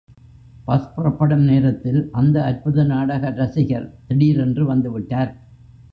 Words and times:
Bus 0.65 0.93
புறப்படும் 0.95 1.43
நேரத்தில் 1.43 2.09
அந்த 2.11 2.43
அற்புத 2.43 2.83
நாடக 2.83 3.29
இரசிகர் 3.29 3.87
திடீரென்று 4.07 4.65
வந்து 4.65 4.91
விட்டார். 4.91 5.31